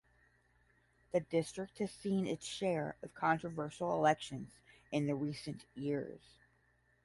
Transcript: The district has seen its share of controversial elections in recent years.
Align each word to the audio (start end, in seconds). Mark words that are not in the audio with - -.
The 1.11 1.19
district 1.19 1.77
has 1.77 1.91
seen 1.91 2.25
its 2.25 2.43
share 2.43 2.97
of 3.03 3.13
controversial 3.13 3.93
elections 3.93 4.51
in 4.91 5.19
recent 5.19 5.63
years. 5.75 6.39